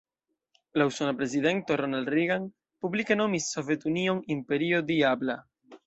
[0.81, 2.49] La usona prezidento Ronald Reagan
[2.87, 5.39] publike nomis Sovetunion, "imperio diabla".